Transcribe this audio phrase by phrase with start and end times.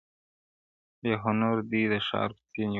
[1.01, 2.67] بې هنرو دي د ښار کوڅې نیولي-